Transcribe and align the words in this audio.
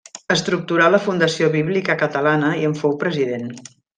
Estructurà 0.35 0.87
la 0.93 0.99
Fundació 1.03 1.51
Bíblica 1.57 1.97
Catalana 2.03 2.51
i 2.63 2.67
en 2.71 2.75
fou 2.83 2.99
president. 3.07 3.49